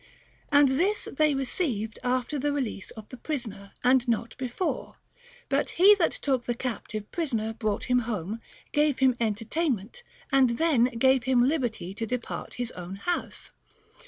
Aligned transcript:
And 0.51 0.69
this 0.79 1.07
they 1.15 1.35
received 1.35 1.99
after 2.03 2.39
the 2.39 2.51
release 2.51 2.89
of 2.89 3.07
the 3.09 3.17
prisoner, 3.17 3.73
and 3.83 4.07
not 4.07 4.35
be 4.39 4.47
fore; 4.47 4.95
but 5.47 5.69
he 5.77 5.93
that 5.93 6.11
took 6.11 6.45
the 6.47 6.55
captive 6.55 7.11
prisoner 7.11 7.53
brought 7.53 7.83
him 7.83 7.99
home, 7.99 8.41
gave 8.71 8.97
him 8.97 9.15
entertainment, 9.19 10.01
and 10.31 10.57
then 10.57 10.85
gave 10.85 11.25
him 11.25 11.43
liberty 11.47 11.93
to 11.93 12.07
depart 12.07 12.53
to 12.53 12.57
his 12.57 12.71
own 12.71 12.95
house. 12.95 13.51